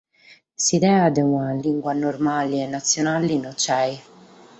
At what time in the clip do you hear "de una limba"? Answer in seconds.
1.11-1.93